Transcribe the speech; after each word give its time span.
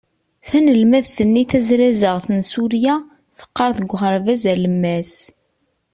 Tanelmadt-nni 0.47 1.43
tazrazaɣt 1.51 2.25
n 2.37 2.39
Surya, 2.51 2.95
teqqar 3.39 3.71
deg 3.79 3.89
uɣerbaz 3.93 4.43
alemmas. 4.53 5.13